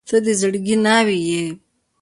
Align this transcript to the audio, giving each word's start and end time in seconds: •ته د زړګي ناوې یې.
•ته 0.09 0.17
د 0.25 0.27
زړګي 0.39 0.75
ناوې 0.85 1.17
یې. 1.29 1.43